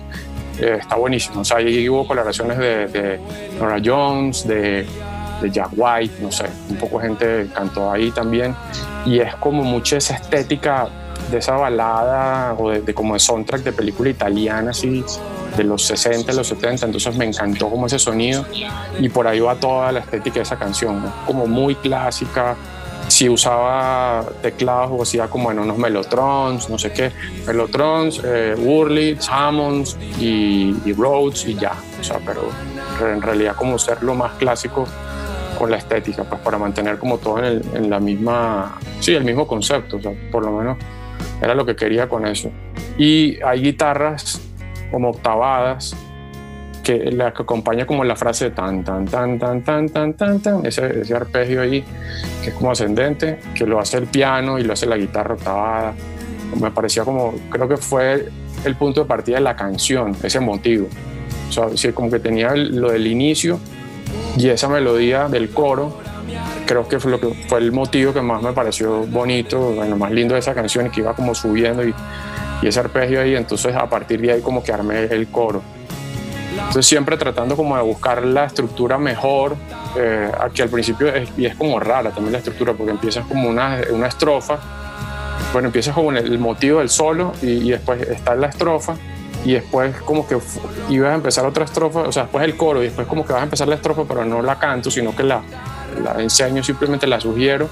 Eh, 0.59 0.77
está 0.79 0.95
buenísimo. 0.95 1.41
O 1.41 1.45
sea, 1.45 1.57
ahí 1.57 1.87
hubo 1.87 2.07
colaboraciones 2.07 2.57
de, 2.57 2.87
de 2.87 3.19
Nora 3.59 3.79
Jones, 3.83 4.47
de, 4.47 4.85
de, 5.41 5.51
Jack 5.51 5.69
White, 5.75 6.15
no 6.21 6.31
sé, 6.31 6.45
un 6.69 6.77
poco 6.77 6.99
gente 6.99 7.47
cantó 7.53 7.91
ahí 7.91 8.11
también. 8.11 8.55
Y 9.05 9.19
es 9.19 9.35
como 9.35 9.63
mucha 9.63 9.97
esa 9.97 10.15
estética 10.15 10.87
de 11.29 11.39
esa 11.39 11.53
balada 11.57 12.55
o 12.57 12.71
de, 12.71 12.93
como 12.93 13.13
de 13.13 13.19
soundtrack 13.19 13.61
de 13.61 13.71
película 13.71 14.09
italiana, 14.09 14.71
así, 14.71 15.03
de 15.55 15.63
los 15.63 15.85
60, 15.85 16.31
los 16.33 16.47
70. 16.47 16.85
Entonces 16.85 17.15
me 17.15 17.25
encantó 17.25 17.69
como 17.69 17.85
ese 17.85 17.99
sonido 17.99 18.45
y 18.99 19.09
por 19.09 19.27
ahí 19.27 19.39
va 19.39 19.55
toda 19.55 19.91
la 19.91 19.99
estética 19.99 20.35
de 20.35 20.41
esa 20.41 20.57
canción, 20.57 21.03
como 21.25 21.45
muy 21.45 21.75
clásica 21.75 22.55
si 23.17 23.27
usaba 23.27 24.23
teclados 24.43 24.91
o 24.91 25.01
hacía 25.01 25.27
como 25.27 25.49
en 25.49 25.57
unos 25.57 25.79
Melotrons, 25.79 26.69
no 26.69 26.77
sé 26.77 26.91
qué, 26.91 27.11
Melotrons, 27.47 28.21
eh, 28.23 28.53
Wurlitz, 28.55 29.27
y, 30.19 30.75
y, 30.85 30.93
Rhodes 30.93 31.47
y 31.47 31.55
ya, 31.55 31.73
o 31.99 32.03
sea, 32.03 32.19
pero 32.23 32.43
en 33.11 33.19
realidad 33.19 33.55
como 33.55 33.79
ser 33.79 34.03
lo 34.03 34.13
más 34.13 34.33
clásico 34.33 34.85
con 35.57 35.71
la 35.71 35.77
estética, 35.77 36.25
pues 36.25 36.39
para 36.41 36.59
mantener 36.59 36.99
como 36.99 37.17
todo 37.17 37.43
en, 37.43 37.63
en, 37.73 37.89
la 37.89 37.99
misma, 37.99 38.77
sí, 38.99 39.15
el 39.15 39.23
mismo 39.23 39.47
concepto, 39.47 39.97
o 39.97 39.99
sea, 39.99 40.11
por 40.31 40.45
lo 40.45 40.51
menos 40.51 40.77
era 41.41 41.55
lo 41.55 41.65
que 41.65 41.75
quería 41.75 42.07
con 42.07 42.23
eso. 42.27 42.51
Y 42.99 43.41
hay 43.41 43.63
guitarras 43.63 44.39
como 44.91 45.09
octavadas 45.09 45.95
que 46.87 47.11
la 47.11 47.33
que 47.33 47.43
acompaña 47.43 47.85
como 47.85 48.05
la 48.05 48.15
frase 48.15 48.51
tan 48.51 48.81
tan 48.81 49.03
tan 49.03 49.37
tan 49.37 49.61
tan 49.61 49.89
tan 49.89 50.13
tan 50.13 50.39
tan 50.39 50.65
ese, 50.65 51.01
ese 51.01 51.13
arpegio 51.13 51.61
ahí 51.61 51.83
que 52.41 52.51
es 52.51 52.55
como 52.55 52.71
ascendente 52.71 53.39
que 53.53 53.65
lo 53.65 53.77
hace 53.77 53.97
el 53.97 54.05
piano 54.05 54.57
y 54.57 54.63
lo 54.63 54.71
hace 54.71 54.85
la 54.85 54.95
guitarra 54.95 55.33
octavada 55.33 55.93
me 56.61 56.71
parecía 56.71 57.03
como 57.03 57.33
creo 57.49 57.67
que 57.67 57.75
fue 57.75 58.29
el 58.63 58.75
punto 58.75 59.01
de 59.01 59.05
partida 59.05 59.35
de 59.35 59.41
la 59.41 59.55
canción 59.57 60.15
ese 60.23 60.39
motivo. 60.39 60.87
O 61.49 61.51
sea, 61.51 61.65
sí, 61.75 61.91
como 61.91 62.09
que 62.09 62.19
tenía 62.19 62.55
lo 62.55 62.91
del 62.91 63.05
inicio 63.05 63.59
y 64.37 64.47
esa 64.47 64.69
melodía 64.69 65.27
del 65.27 65.49
coro 65.49 65.97
creo 66.65 66.87
que 66.87 67.01
fue 67.01 67.11
lo 67.11 67.19
que 67.19 67.27
fue 67.49 67.59
el 67.59 67.73
motivo 67.73 68.13
que 68.13 68.21
más 68.21 68.41
me 68.41 68.53
pareció 68.53 69.05
bonito 69.07 69.59
bueno 69.71 69.97
más 69.97 70.11
lindo 70.11 70.35
de 70.35 70.39
esa 70.39 70.53
canción 70.53 70.89
que 70.89 71.01
iba 71.01 71.13
como 71.13 71.35
subiendo 71.35 71.85
y, 71.85 71.93
y 72.61 72.67
ese 72.67 72.79
arpegio 72.79 73.19
ahí. 73.19 73.35
Entonces 73.35 73.75
a 73.75 73.89
partir 73.89 74.21
de 74.21 74.31
ahí 74.31 74.41
como 74.41 74.63
que 74.63 74.71
armé 74.71 75.03
el 75.03 75.27
coro 75.27 75.61
entonces 76.67 76.85
siempre 76.85 77.15
tratando 77.15 77.55
como 77.55 77.77
de 77.77 77.81
buscar 77.81 78.25
la 78.25 78.43
estructura 78.45 78.97
mejor, 78.97 79.55
eh, 79.97 80.29
aquí 80.37 80.61
al 80.61 80.69
principio 80.69 81.07
es, 81.07 81.29
y 81.37 81.45
es 81.45 81.55
como 81.55 81.79
rara 81.79 82.11
también 82.11 82.33
la 82.33 82.39
estructura 82.39 82.73
porque 82.73 82.91
empiezas 82.91 83.25
como 83.25 83.47
una, 83.47 83.79
una 83.89 84.07
estrofa, 84.07 84.59
bueno, 85.53 85.69
empiezas 85.69 85.95
con 85.95 86.17
el 86.17 86.37
motivo 86.39 86.79
del 86.79 86.89
solo 86.89 87.31
y, 87.41 87.51
y, 87.51 87.71
después 87.71 88.01
está 88.01 88.35
la 88.35 88.47
estrofa 88.47 88.95
y 89.45 89.53
después 89.53 89.95
como 90.01 90.27
que 90.27 90.37
ibas 90.89 91.11
a 91.11 91.15
empezar 91.15 91.45
otra 91.45 91.63
estrofa, 91.63 92.01
o 92.01 92.11
sea, 92.11 92.23
después 92.23 92.43
el 92.43 92.57
coro 92.57 92.81
y 92.81 92.87
después 92.87 93.07
como 93.07 93.25
que 93.25 93.31
vas 93.31 93.41
a 93.41 93.45
empezar 93.45 93.69
la 93.69 93.75
estrofa 93.75 94.03
pero 94.05 94.25
no 94.25 94.41
la 94.41 94.59
canto, 94.59 94.91
sino 94.91 95.15
que 95.15 95.23
la, 95.23 95.41
la 96.03 96.21
enseño, 96.21 96.61
simplemente 96.63 97.07
la 97.07 97.21
sugiero 97.21 97.69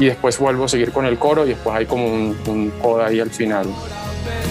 y 0.00 0.06
después 0.06 0.40
vuelvo 0.40 0.64
a 0.64 0.68
seguir 0.68 0.90
con 0.90 1.06
el 1.06 1.18
coro 1.20 1.46
y 1.46 1.50
después 1.50 1.76
hay 1.76 1.86
como 1.86 2.04
un, 2.04 2.36
un 2.48 2.70
coda 2.82 3.06
ahí 3.06 3.20
al 3.20 3.30
final. 3.30 3.66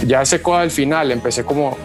Ya 0.07 0.21
ese 0.21 0.41
coda 0.41 0.61
al 0.61 0.71
final 0.71 1.11
empecé 1.11 1.43
como 1.43 1.77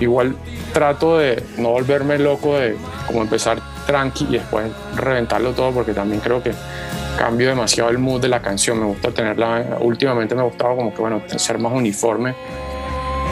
igual 0.00 0.36
trato 0.72 1.18
de 1.18 1.42
no 1.58 1.70
volverme 1.70 2.18
loco 2.18 2.58
de 2.58 2.76
como 3.06 3.22
empezar 3.22 3.58
tranqui 3.86 4.26
y 4.28 4.32
después 4.34 4.66
reventarlo 4.96 5.52
todo 5.52 5.72
porque 5.72 5.92
también 5.92 6.20
creo 6.20 6.42
que 6.42 6.52
cambio 7.18 7.48
demasiado 7.48 7.90
el 7.90 7.98
mood 7.98 8.20
de 8.20 8.28
la 8.28 8.40
canción. 8.40 8.80
Me 8.80 8.86
gusta 8.86 9.10
tenerla, 9.10 9.78
últimamente 9.80 10.34
me 10.34 10.40
ha 10.40 10.44
gustado 10.44 10.76
como 10.76 10.92
que 10.92 11.00
bueno, 11.00 11.22
ser 11.36 11.58
más 11.58 11.72
uniforme 11.72 12.34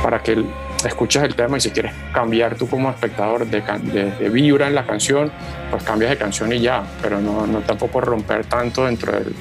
para 0.02 0.22
que 0.22 0.44
escuches 0.84 1.22
el 1.22 1.34
tema 1.34 1.58
y 1.58 1.60
si 1.60 1.70
quieres 1.70 1.92
cambiar 2.12 2.56
tú 2.56 2.68
como 2.68 2.90
espectador 2.90 3.46
de, 3.46 3.60
de, 3.60 4.28
vibra 4.28 4.66
en 4.66 4.74
la 4.74 4.84
canción, 4.84 5.30
pues 5.70 5.82
cambias 5.84 6.10
de 6.10 6.16
canción 6.16 6.52
y 6.52 6.60
ya, 6.60 6.82
pero 7.00 7.20
no, 7.20 7.46
no 7.46 7.60
tampoco 7.60 8.00
romper 8.00 8.44
tanto 8.46 8.86
dentro 8.86 9.12
del, 9.12 9.32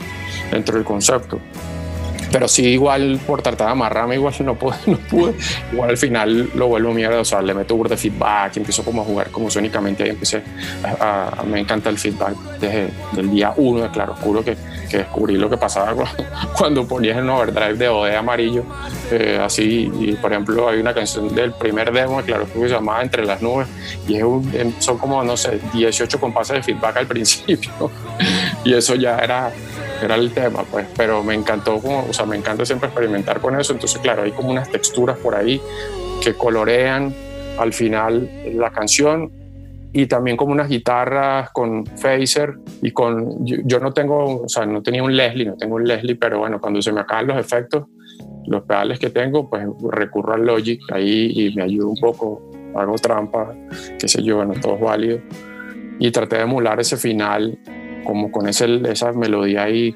dentro 0.51 0.75
del 0.75 0.84
concepto 0.84 1.40
pero 2.32 2.48
sí 2.48 2.66
igual 2.66 3.20
por 3.26 3.42
tratar 3.42 3.68
de 3.68 3.74
amarrarme 3.74 4.16
igual 4.16 4.34
no 4.44 4.56
pude, 4.56 4.76
no 4.88 4.98
pude. 4.98 5.36
igual 5.72 5.90
al 5.90 5.98
final 5.98 6.50
lo 6.56 6.68
vuelvo 6.68 6.94
mierda, 6.94 7.20
o 7.20 7.26
sea, 7.26 7.42
le 7.42 7.54
meto 7.54 7.76
burro 7.76 7.90
de 7.90 7.98
feedback, 7.98 8.58
empiezo 8.58 8.84
como 8.84 9.02
a 9.02 9.06
jugar 9.06 9.30
como 9.32 9.50
sónicamente, 9.50 10.04
ahí 10.04 10.10
empecé 10.10 10.42
a, 10.84 11.44
me 11.46 11.60
encanta 11.60 11.90
el 11.90 11.98
feedback 11.98 12.36
desde 12.60 12.90
el 13.18 13.30
día 13.32 13.54
uno 13.58 13.84
de 13.84 13.90
Claro 13.90 14.14
Oscuro 14.14 14.44
que, 14.44 14.56
que 14.90 15.00
descubrí 15.00 15.38
lo 15.38 15.50
que 15.50 15.58
pasaba 15.58 15.94
cuando, 15.94 16.24
cuando 16.58 16.88
ponías 16.88 17.18
el 17.18 17.30
overdrive 17.30 17.74
de 17.74 17.88
OD 17.88 18.16
amarillo, 18.16 18.64
eh, 19.12 19.40
así, 19.42 19.92
y 20.00 20.14
por 20.14 20.32
ejemplo 20.32 20.70
hay 20.70 20.80
una 20.80 20.94
canción 20.94 21.34
del 21.34 21.54
primer 21.54 21.92
demo 21.92 22.18
de 22.18 22.24
Claro 22.24 22.44
Oscuro 22.44 22.64
que 22.64 22.70
se 22.70 22.76
llamaba 22.76 23.02
Entre 23.02 23.26
las 23.26 23.42
Nubes, 23.42 23.68
y 24.08 24.16
es 24.16 24.24
un, 24.24 24.76
son 24.80 24.98
como, 24.98 25.24
no 25.24 25.36
sé, 25.36 25.60
18 25.74 26.20
compases 26.20 26.58
de 26.58 26.64
feedback 26.64 26.98
al 26.98 27.08
principio, 27.12 27.92
y 28.64 28.74
eso 28.74 28.96
ya 28.96 29.18
era 29.18 29.52
era 30.05 30.15
el 30.15 30.31
tema, 30.31 30.63
pues, 30.70 30.88
pero 30.96 31.24
me 31.24 31.34
encantó, 31.34 31.79
como, 31.79 32.05
o 32.10 32.13
sea, 32.13 32.25
me 32.25 32.36
encanta 32.36 32.65
siempre 32.65 32.88
experimentar 32.89 33.39
con 33.39 33.60
eso, 33.60 33.74
entonces, 33.74 34.00
claro, 34.01 34.24
hay 34.24 34.31
como 34.31 34.50
unas 34.50 34.70
texturas 34.70 35.17
por 35.17 35.36
ahí 35.36 35.62
que 36.24 36.34
colorean 36.34 37.13
al 37.58 37.74
final 37.74 38.29
la 38.53 38.72
canción 38.72 39.31
y 39.93 40.05
también 40.05 40.38
como 40.38 40.53
unas 40.53 40.70
guitarras 40.70 41.51
con 41.51 41.86
phaser 41.86 42.55
y 42.81 42.91
con, 42.91 43.46
yo, 43.46 43.58
yo, 43.65 43.79
no 43.79 43.91
tengo, 43.91 44.43
o 44.43 44.50
sea, 44.50 44.65
no 44.65 44.81
tenía 44.81 45.03
un 45.03 45.15
Leslie, 45.15 45.46
no 45.46 45.55
tengo 45.55 45.75
un 45.75 45.86
Leslie, 45.86 46.15
pero 46.15 46.39
bueno, 46.39 46.60
cuando 46.62 46.81
se 46.81 46.91
me 46.91 47.01
acaban 47.01 47.27
los 47.27 47.38
efectos, 47.38 47.86
los 48.48 48.63
pedales 48.63 49.00
que 49.00 49.10
tengo, 49.10 49.50
pues 49.50 49.65
recurro 49.91 50.34
al 50.34 50.46
Logic 50.46 50.79
ahí 50.91 51.31
y 51.36 51.55
me 51.55 51.63
ayuda 51.63 51.88
un 51.88 52.00
poco, 52.00 52.41
hago 52.75 52.96
trampa, 52.96 53.53
qué 54.00 54.08
sé 54.08 54.24
yo, 54.24 54.38
bueno, 54.38 54.53
todo 54.62 54.75
es 54.75 54.81
válido. 54.81 55.20
Y 56.00 56.10
traté 56.12 56.38
de 56.38 56.43
emular 56.43 56.79
ese 56.79 56.98
final 56.98 57.60
como 58.03 58.31
con 58.31 58.48
ese, 58.48 58.81
esa 58.89 59.12
melodía 59.13 59.63
ahí 59.63 59.96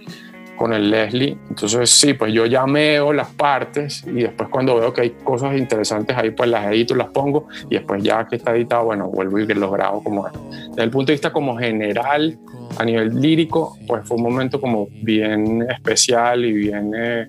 con 0.55 0.74
el 0.74 0.89
Leslie. 0.89 1.38
Entonces 1.50 1.89
sí, 1.89 2.13
pues 2.13 2.33
yo 2.33 2.45
llameo 2.45 3.13
las 3.13 3.29
partes 3.29 4.03
y 4.07 4.24
después 4.24 4.50
cuando 4.50 4.75
veo 4.79 4.93
que 4.93 5.01
hay 5.01 5.09
cosas 5.24 5.57
interesantes 5.57 6.17
ahí, 6.17 6.31
pues 6.31 6.50
las 6.50 6.65
edito, 6.67 6.95
las 6.95 7.09
pongo 7.09 7.47
y 7.69 7.75
después 7.75 8.03
ya 8.03 8.27
que 8.27 8.38
está 8.38 8.55
editado, 8.55 8.85
bueno, 8.85 9.09
vuelvo 9.09 9.39
y 9.39 9.45
los 9.45 9.71
grabo 9.71 10.03
como... 10.03 10.27
Desde 10.69 10.83
el 10.83 10.89
punto 10.89 11.07
de 11.07 11.13
vista 11.13 11.31
como 11.31 11.57
general, 11.57 12.38
a 12.77 12.85
nivel 12.85 13.21
lírico, 13.21 13.77
pues 13.88 14.07
fue 14.07 14.17
un 14.17 14.24
momento 14.24 14.59
como 14.59 14.88
bien 15.03 15.65
especial 15.69 16.43
y 16.45 16.51
bien 16.51 16.91
eh, 16.95 17.27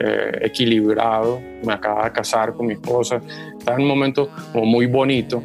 eh, 0.00 0.38
equilibrado. 0.42 1.40
Me 1.64 1.72
acaba 1.72 2.04
de 2.04 2.12
casar 2.12 2.54
con 2.54 2.66
mi 2.66 2.74
esposa. 2.74 3.20
Estaba 3.58 3.76
en 3.76 3.82
un 3.82 3.88
momento 3.88 4.30
como 4.52 4.64
muy 4.64 4.86
bonito 4.86 5.42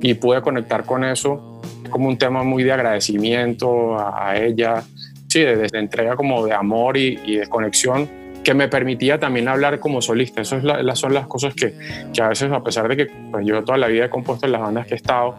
y 0.00 0.14
pude 0.14 0.40
conectar 0.42 0.84
con 0.84 1.04
eso 1.04 1.53
como 1.90 2.08
un 2.08 2.18
tema 2.18 2.42
muy 2.42 2.62
de 2.62 2.72
agradecimiento 2.72 3.98
a, 3.98 4.30
a 4.30 4.36
ella, 4.38 4.82
sí, 5.28 5.40
de, 5.40 5.56
de, 5.56 5.78
entrega 5.78 6.16
como 6.16 6.44
de 6.46 6.52
amor 6.52 6.96
y, 6.96 7.18
y, 7.24 7.36
de 7.36 7.46
conexión 7.46 8.08
que 8.44 8.54
me 8.54 8.68
permitía 8.68 9.18
también 9.18 9.48
hablar 9.48 9.80
como 9.80 10.02
solista. 10.02 10.42
Esas 10.42 10.58
es 10.58 10.64
la, 10.64 10.94
son 10.94 11.14
las 11.14 11.26
cosas 11.26 11.54
que, 11.54 11.74
que, 12.12 12.22
a 12.22 12.28
veces, 12.28 12.52
a 12.52 12.62
pesar 12.62 12.86
de 12.88 12.96
que 12.96 13.06
pues, 13.30 13.44
yo 13.46 13.64
toda 13.64 13.78
la 13.78 13.88
vida 13.88 14.04
he 14.04 14.10
compuesto 14.10 14.46
en 14.46 14.52
las 14.52 14.60
bandas 14.60 14.86
que 14.86 14.94
he 14.94 14.96
estado, 14.96 15.34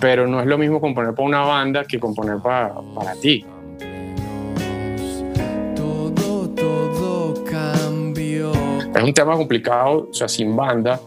pero 0.00 0.26
no 0.26 0.40
es 0.40 0.46
lo 0.46 0.56
mismo 0.56 0.80
componer 0.80 1.14
para 1.14 1.26
una 1.26 1.40
banda 1.40 1.84
que 1.84 1.98
componer 1.98 2.38
para, 2.38 2.74
para 2.94 3.14
ti. 3.14 3.44
Todo, 5.74 6.48
todo 6.50 7.44
cambió. 7.44 8.52
Es 8.94 9.02
un 9.02 9.12
tema 9.12 9.36
complicado, 9.36 10.08
o 10.10 10.14
sea, 10.14 10.28
sin 10.28 10.54
banda, 10.54 11.00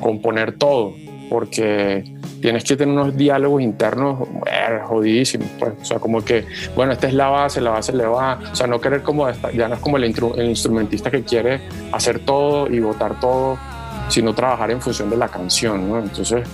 componer 0.00 0.56
todo, 0.56 0.94
porque 1.28 2.13
tienes 2.44 2.62
que 2.62 2.76
tener 2.76 2.94
unos 2.94 3.16
diálogos 3.16 3.62
internos 3.62 4.18
bueno, 4.18 4.86
jodidísimos. 4.86 5.48
Pues. 5.58 5.72
O 5.80 5.84
sea, 5.86 5.98
como 5.98 6.22
que, 6.22 6.44
bueno, 6.76 6.92
esta 6.92 7.08
es 7.08 7.14
la 7.14 7.28
base, 7.28 7.58
la 7.62 7.70
base 7.70 7.90
le 7.94 8.04
va. 8.04 8.38
O 8.52 8.54
sea, 8.54 8.66
no 8.66 8.82
querer 8.82 9.02
como, 9.02 9.26
ya 9.30 9.66
no 9.66 9.76
es 9.76 9.80
como 9.80 9.96
el, 9.96 10.04
el 10.04 10.46
instrumentista 10.50 11.10
que 11.10 11.22
quiere 11.22 11.62
hacer 11.90 12.18
todo 12.18 12.70
y 12.70 12.80
votar 12.80 13.18
todo, 13.18 13.56
sino 14.10 14.34
trabajar 14.34 14.70
en 14.72 14.82
función 14.82 15.08
de 15.08 15.16
la 15.16 15.28
canción, 15.28 15.88
¿no? 15.88 15.98
Entonces, 16.00 16.46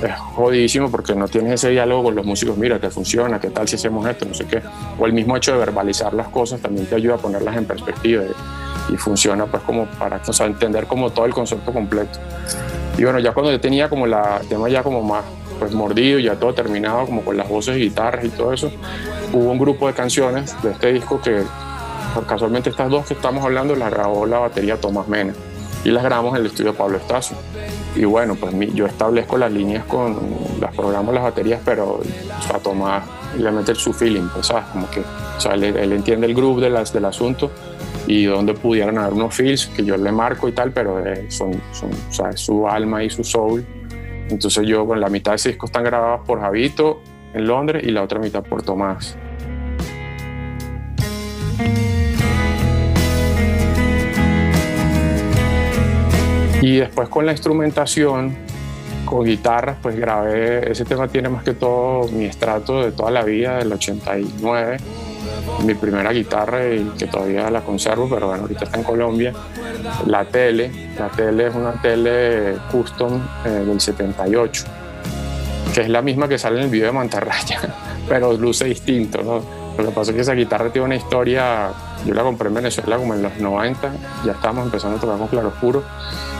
es 0.00 0.16
jodidísimo 0.16 0.92
porque 0.92 1.16
no 1.16 1.26
tienes 1.26 1.54
ese 1.54 1.70
diálogo 1.70 2.04
con 2.04 2.14
los 2.14 2.24
músicos, 2.24 2.56
mira, 2.56 2.78
que 2.78 2.88
funciona, 2.88 3.40
qué 3.40 3.50
tal 3.50 3.66
si 3.66 3.74
hacemos 3.74 4.06
esto, 4.06 4.26
no 4.26 4.34
sé 4.34 4.46
qué. 4.46 4.62
O 4.96 5.06
el 5.06 5.12
mismo 5.12 5.36
hecho 5.36 5.54
de 5.54 5.58
verbalizar 5.58 6.14
las 6.14 6.28
cosas 6.28 6.60
también 6.60 6.86
te 6.86 6.94
ayuda 6.94 7.16
a 7.16 7.18
ponerlas 7.18 7.56
en 7.56 7.64
perspectiva 7.64 8.22
y, 8.22 8.94
y 8.94 8.96
funciona 8.96 9.46
pues 9.46 9.64
como 9.64 9.86
para 9.86 10.20
o 10.24 10.32
sea, 10.32 10.46
entender 10.46 10.86
como 10.86 11.10
todo 11.10 11.26
el 11.26 11.34
concepto 11.34 11.72
completo. 11.72 12.20
Y 12.98 13.04
bueno, 13.04 13.18
ya 13.18 13.32
cuando 13.32 13.52
yo 13.52 13.60
tenía 13.60 13.88
como 13.88 14.06
la, 14.06 14.38
el 14.40 14.48
tema 14.48 14.68
ya 14.68 14.82
como 14.82 15.02
más 15.02 15.24
pues 15.58 15.72
mordido, 15.72 16.18
ya 16.18 16.34
todo 16.34 16.54
terminado, 16.54 17.06
como 17.06 17.22
con 17.22 17.36
las 17.36 17.48
voces 17.48 17.76
y 17.76 17.80
guitarras 17.80 18.24
y 18.24 18.28
todo 18.28 18.52
eso, 18.52 18.70
hubo 19.32 19.50
un 19.50 19.58
grupo 19.58 19.86
de 19.86 19.94
canciones 19.94 20.60
de 20.62 20.72
este 20.72 20.92
disco 20.92 21.20
que 21.20 21.42
casualmente 22.26 22.70
estas 22.70 22.90
dos 22.90 23.06
que 23.06 23.14
estamos 23.14 23.44
hablando 23.44 23.74
las 23.74 23.90
grabó 23.90 24.26
la 24.26 24.38
batería 24.38 24.80
Tomás 24.80 25.08
Mena 25.08 25.34
y 25.84 25.90
las 25.90 26.02
grabamos 26.02 26.34
en 26.34 26.40
el 26.40 26.46
estudio 26.46 26.74
Pablo 26.74 26.98
Estacio. 26.98 27.36
Y 27.94 28.04
bueno, 28.04 28.34
pues 28.34 28.54
yo 28.74 28.86
establezco 28.86 29.38
las 29.38 29.52
líneas 29.52 29.84
con 29.84 30.18
las 30.60 30.74
programas, 30.74 31.14
las 31.14 31.24
baterías, 31.24 31.60
pero 31.64 32.00
o 32.00 32.42
sea, 32.46 32.58
Tomás 32.58 33.04
le 33.38 33.50
mete 33.50 33.74
su 33.74 33.92
feeling, 33.92 34.28
pues, 34.32 34.46
¿sabes? 34.46 34.64
Como 34.72 34.90
que, 34.90 35.00
o 35.00 35.40
sea, 35.40 35.54
él, 35.54 35.64
él 35.64 35.92
entiende 35.92 36.26
el 36.26 36.34
groove 36.34 36.60
de 36.60 36.70
del 36.70 37.04
asunto 37.04 37.50
y 38.06 38.24
donde 38.24 38.54
pudieran 38.54 38.98
haber 38.98 39.14
unos 39.14 39.34
feels 39.34 39.66
que 39.66 39.84
yo 39.84 39.96
le 39.96 40.12
marco 40.12 40.48
y 40.48 40.52
tal, 40.52 40.72
pero 40.72 41.04
eh, 41.04 41.26
son, 41.28 41.52
son 41.72 41.90
o 42.08 42.12
sea, 42.12 42.36
su 42.36 42.68
alma 42.68 43.02
y 43.02 43.10
su 43.10 43.24
soul. 43.24 43.64
Entonces 44.28 44.66
yo, 44.66 44.84
bueno, 44.84 45.02
la 45.02 45.08
mitad 45.08 45.32
de 45.32 45.36
ese 45.36 45.48
disco 45.50 45.66
están 45.66 45.84
grabadas 45.84 46.20
por 46.26 46.40
Javito 46.40 47.02
en 47.34 47.46
Londres 47.46 47.84
y 47.84 47.90
la 47.90 48.02
otra 48.02 48.18
mitad 48.18 48.42
por 48.42 48.62
Tomás. 48.62 49.16
Y 56.62 56.76
después 56.78 57.08
con 57.08 57.26
la 57.26 57.32
instrumentación, 57.32 58.36
con 59.04 59.24
guitarras, 59.24 59.76
pues 59.82 59.96
grabé, 59.96 60.70
ese 60.70 60.84
tema 60.84 61.06
tiene 61.06 61.28
más 61.28 61.44
que 61.44 61.54
todo 61.54 62.08
mi 62.08 62.24
estrato 62.24 62.82
de 62.82 62.92
toda 62.92 63.10
la 63.10 63.22
vida, 63.22 63.58
del 63.58 63.72
89 63.72 64.78
mi 65.64 65.74
primera 65.74 66.12
guitarra 66.12 66.66
y 66.74 66.84
que 66.98 67.06
todavía 67.06 67.50
la 67.50 67.62
conservo, 67.62 68.08
pero 68.08 68.28
bueno, 68.28 68.42
ahorita 68.42 68.64
está 68.64 68.78
en 68.78 68.84
Colombia. 68.84 69.32
La 70.06 70.24
tele, 70.24 70.90
la 70.98 71.08
tele 71.08 71.48
es 71.48 71.54
una 71.54 71.80
tele 71.80 72.56
custom 72.70 73.20
eh, 73.44 73.48
del 73.48 73.80
78. 73.80 74.64
que 75.74 75.82
es 75.82 75.88
la 75.88 76.00
misma 76.00 76.26
que 76.26 76.38
sale 76.38 76.58
en 76.58 76.64
el 76.64 76.70
video 76.70 76.86
de 76.86 76.92
Mantarraya, 76.92 77.60
pero 78.08 78.32
luce 78.32 78.64
distinto, 78.64 79.22
¿no? 79.22 79.42
Lo 79.76 79.90
que 79.90 79.94
pasa 79.94 80.10
es 80.10 80.14
que 80.14 80.22
esa 80.22 80.32
guitarra 80.32 80.70
tiene 80.70 80.86
una 80.86 80.96
historia, 80.96 81.70
yo 82.06 82.14
la 82.14 82.22
compré 82.22 82.48
en 82.48 82.54
Venezuela 82.54 82.96
como 82.96 83.12
en 83.12 83.22
los 83.22 83.36
90, 83.36 83.92
ya 84.24 84.32
estábamos 84.32 84.64
empezando 84.64 84.96
a 84.96 85.00
tocar 85.00 85.18
con 85.18 85.26
claroscuro, 85.26 85.82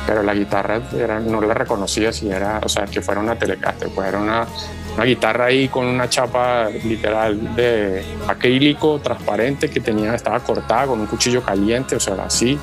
pero 0.07 0.23
la 0.23 0.35
guitarra 0.35 0.81
era, 0.97 1.21
no 1.21 1.41
la 1.41 1.55
reconocía 1.55 2.13
si 2.13 2.31
era, 2.31 2.61
o 2.63 2.69
sea, 2.69 2.85
que 2.85 3.03
fuera 3.03 3.21
una 3.21 3.37
Telecaster, 3.37 3.89
pues 3.95 4.09
era 4.09 4.19
una, 4.19 4.47
una 4.95 5.05
guitarra 5.05 5.47
ahí 5.47 5.69
con 5.69 5.87
una 5.87 6.09
chapa 6.09 6.69
literal 6.85 7.55
de 7.57 8.05
acrílico 8.29 9.01
transparente 9.01 9.69
que 9.69 9.81
tenía, 9.81 10.15
estaba 10.15 10.41
cortada 10.41 10.87
con 10.87 11.01
un 11.01 11.07
cuchillo 11.07 11.43
caliente, 11.43 11.97
o 11.97 12.01
sea, 12.01 12.15
así, 12.25 12.59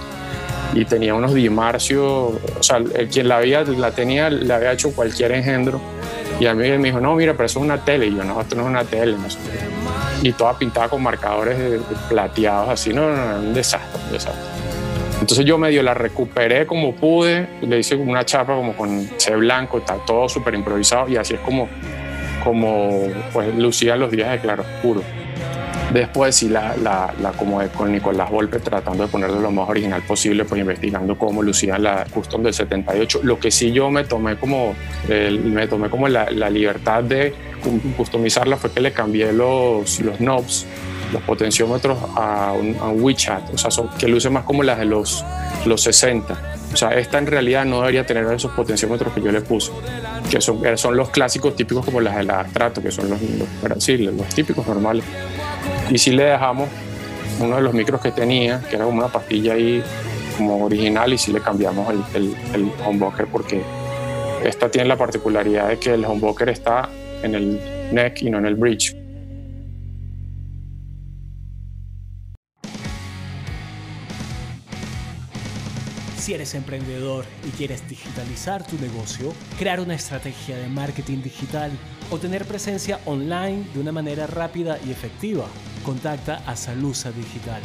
y 0.74 0.86
tenía 0.86 1.14
unos 1.14 1.34
dimarcios, 1.34 2.04
o 2.60 2.64
sea, 2.64 2.78
el, 2.78 3.10
quien 3.10 3.28
la, 3.28 3.38
había, 3.38 3.64
la 3.64 3.92
tenía 3.92 4.30
le 4.30 4.52
había 4.54 4.72
hecho 4.72 4.92
cualquier 4.94 5.34
engendro, 5.34 5.82
y 6.40 6.48
a 6.48 6.54
mí 6.54 6.70
me 6.70 6.88
dijo, 6.88 7.00
no, 7.00 7.16
mira, 7.16 7.34
pero 7.34 7.46
eso 7.46 7.60
es 7.60 7.66
una 7.66 7.84
tele, 7.84 8.08
y 8.08 8.16
yo, 8.16 8.24
no, 8.24 8.40
esto 8.40 8.56
no 8.56 8.64
es 8.64 8.68
una 8.70 8.84
tele, 8.84 9.18
no 9.18 9.30
sé 9.30 9.38
y 10.24 10.32
toda 10.32 10.58
pintada 10.58 10.88
con 10.88 11.04
marcadores 11.04 11.82
plateados, 12.08 12.70
así, 12.70 12.94
no, 12.94 13.10
no, 13.10 13.16
no, 13.16 13.40
un 13.40 13.54
desastre, 13.54 14.02
un 14.06 14.14
desastre. 14.14 14.63
Entonces 15.24 15.46
yo 15.46 15.58
medio 15.58 15.82
la 15.84 15.94
recuperé 15.94 16.66
como 16.66 16.94
pude, 16.98 17.48
le 17.62 17.80
hice 17.80 17.96
una 17.96 18.26
chapa 18.26 18.56
como 18.56 18.76
con 18.76 19.10
C 19.16 19.34
blanco, 19.38 19.78
está 19.78 19.96
todo 20.06 20.28
súper 20.28 20.54
improvisado 20.54 21.08
y 21.08 21.16
así 21.16 21.36
es 21.36 21.40
como, 21.40 21.70
como 22.44 23.08
pues 23.32 23.56
lucía 23.56 23.96
los 23.96 24.12
días 24.12 24.32
de 24.32 24.40
claro 24.40 24.64
oscuro. 24.64 25.02
Después 25.94 26.36
sí 26.36 26.50
la, 26.50 26.76
la, 26.76 27.14
la 27.22 27.32
como 27.32 27.62
con 27.70 27.94
Nicolás 27.94 28.30
Volpe 28.30 28.60
tratando 28.60 29.06
de 29.06 29.10
ponerlo 29.10 29.40
lo 29.40 29.50
más 29.50 29.70
original 29.70 30.02
posible, 30.02 30.44
pues 30.44 30.60
investigando 30.60 31.18
cómo 31.18 31.42
lucía 31.42 31.78
la 31.78 32.04
custom 32.14 32.44
del 32.44 32.54
78. 32.54 33.22
Lo 33.24 33.40
que 33.40 33.50
sí 33.50 33.72
yo 33.72 33.90
me 33.90 34.04
tomé 34.04 34.36
como, 34.36 34.76
me 35.08 35.68
tomé 35.68 35.90
como 35.90 36.10
la, 36.10 36.30
la, 36.32 36.50
libertad 36.50 37.02
de 37.02 37.34
customizarla 37.96 38.58
fue 38.58 38.74
que 38.74 38.82
le 38.82 38.92
cambié 38.92 39.32
los, 39.32 40.02
los 40.02 40.18
knobs, 40.18 40.66
los 41.14 41.22
potenciómetros 41.24 41.98
a 42.16 42.54
un, 42.54 42.76
a 42.82 42.90
WeChat, 42.90 43.54
o 43.54 43.58
sea, 43.58 43.70
que 43.98 44.08
luce 44.08 44.30
más 44.30 44.44
como 44.44 44.64
las 44.64 44.80
de 44.80 44.86
los, 44.86 45.24
los 45.66 45.82
60. 45.82 46.38
O 46.74 46.76
sea, 46.76 46.90
esta 46.90 47.20
en 47.20 47.28
realidad 47.28 47.66
no 47.66 47.82
debería 47.82 48.06
tener 48.06 48.26
esos 48.34 48.52
potenciómetros 48.52 49.14
que 49.14 49.22
yo 49.22 49.32
le 49.32 49.42
puse, 49.42 49.72
que 50.30 50.42
son, 50.42 50.62
son 50.78 50.98
los 50.98 51.10
clásicos 51.10 51.56
típicos 51.56 51.86
como 51.86 52.02
las 52.02 52.16
de 52.16 52.24
la 52.24 52.42
Astrato, 52.42 52.82
que 52.82 52.92
son 52.92 53.10
los, 53.10 53.22
los, 53.22 53.88
los 54.14 54.30
típicos 54.30 54.66
normales. 54.68 55.06
Y 55.92 55.98
si 56.00 56.12
le 56.12 56.24
dejamos 56.24 56.68
uno 57.40 57.56
de 57.58 57.62
los 57.62 57.74
micros 57.74 58.02
que 58.02 58.12
tenía, 58.12 58.62
que 58.68 58.76
era 58.76 58.86
como 58.86 58.98
una 58.98 59.08
pastilla 59.08 59.54
ahí 59.54 59.84
como 60.36 60.66
original, 60.66 61.14
y 61.14 61.18
si 61.18 61.32
le 61.32 61.42
cambiamos 61.42 61.94
el, 61.94 62.04
el, 62.16 62.36
el 62.56 62.72
humbucker 62.88 63.28
porque 63.28 63.62
esta 64.44 64.70
tiene 64.70 64.88
la 64.88 64.98
particularidad 64.98 65.70
de 65.70 65.78
que 65.78 65.94
el 65.94 66.06
humbucker 66.06 66.50
está 66.50 66.90
en 67.22 67.36
el 67.36 67.60
neck 67.92 68.22
y 68.24 68.30
no 68.30 68.40
en 68.40 68.48
el 68.48 68.56
bridge. 68.56 69.03
Si 76.24 76.34
eres 76.34 76.56
emprendedor 76.56 77.26
y 77.46 77.50
quieres 77.50 77.86
digitalizar 77.90 78.66
tu 78.66 78.78
negocio, 78.78 79.34
crear 79.60 79.82
una 79.82 79.96
estrategia 79.96 80.56
de 80.56 80.70
marketing 80.70 81.22
digital 81.22 81.70
o 82.12 82.18
tener 82.18 82.46
presencia 82.46 83.02
online 83.04 83.66
de 83.74 83.82
una 83.82 83.92
manera 83.92 84.26
rápida 84.26 84.80
y 84.88 84.92
efectiva, 84.92 85.48
contacta 85.84 86.42
a 86.48 86.56
Salusa 86.56 87.12
Digital. 87.12 87.62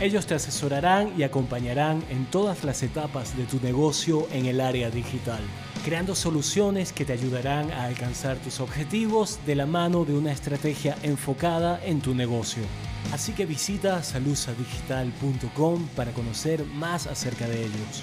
Ellos 0.00 0.26
te 0.26 0.34
asesorarán 0.34 1.12
y 1.16 1.22
acompañarán 1.22 2.02
en 2.10 2.26
todas 2.26 2.64
las 2.64 2.82
etapas 2.82 3.36
de 3.36 3.44
tu 3.44 3.60
negocio 3.60 4.26
en 4.32 4.46
el 4.46 4.60
área 4.60 4.90
digital, 4.90 5.44
creando 5.84 6.16
soluciones 6.16 6.92
que 6.92 7.04
te 7.04 7.12
ayudarán 7.12 7.70
a 7.70 7.84
alcanzar 7.84 8.38
tus 8.38 8.58
objetivos 8.58 9.38
de 9.46 9.54
la 9.54 9.66
mano 9.66 10.04
de 10.04 10.14
una 10.14 10.32
estrategia 10.32 10.98
enfocada 11.04 11.80
en 11.84 12.00
tu 12.00 12.12
negocio. 12.12 12.64
Así 13.12 13.32
que 13.32 13.46
visita 13.46 14.02
salusadigital.com 14.02 15.86
para 15.96 16.12
conocer 16.12 16.64
más 16.64 17.06
acerca 17.06 17.46
de 17.48 17.64
ellos. 17.64 18.02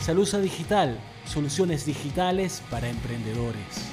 Salusa 0.00 0.38
Digital, 0.38 0.98
soluciones 1.24 1.86
digitales 1.86 2.62
para 2.70 2.88
emprendedores. 2.88 3.88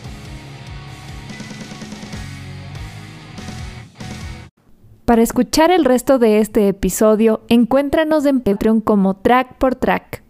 Para 5.06 5.24
escuchar 5.24 5.72
el 5.72 5.84
resto 5.84 6.20
de 6.20 6.40
este 6.40 6.70
episodio, 6.70 7.42
encuéntranos 7.50 8.26
en 8.26 8.40
Patreon 8.40 8.80
como 8.80 9.18
Track 9.18 9.58
por 9.58 9.76
Track. 9.76 10.24